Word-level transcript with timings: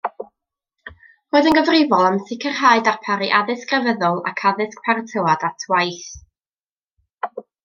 Roedd 1.33 1.49
yn 1.51 1.57
gyfrifol 1.57 2.05
am 2.11 2.17
sicrhau 2.29 2.81
darparu 2.87 3.27
addysg 3.41 3.69
grefyddol 3.75 4.19
ac 4.31 4.43
addysg 4.53 4.83
paratoad 4.89 5.47
at 5.51 5.69
waith. 5.75 6.11